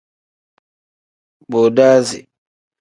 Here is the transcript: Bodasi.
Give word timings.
Bodasi. 1.51 2.19